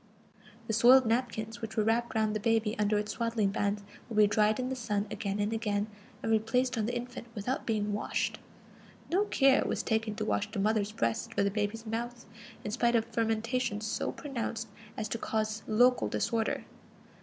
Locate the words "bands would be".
3.51-4.25